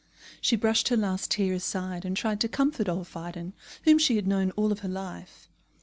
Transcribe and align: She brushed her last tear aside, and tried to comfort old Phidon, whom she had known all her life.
She 0.41 0.55
brushed 0.55 0.87
her 0.87 0.97
last 0.97 1.29
tear 1.29 1.53
aside, 1.53 2.05
and 2.05 2.17
tried 2.17 2.41
to 2.41 2.47
comfort 2.47 2.89
old 2.89 3.07
Phidon, 3.07 3.53
whom 3.83 3.99
she 3.99 4.15
had 4.15 4.25
known 4.25 4.49
all 4.55 4.73
her 4.75 4.89
life. 4.89 5.47